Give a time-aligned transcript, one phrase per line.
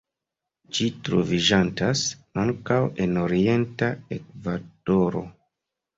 [0.77, 2.01] Ĝi troviĝantas
[2.45, 5.23] ankaŭ en orienta Ekvadoro.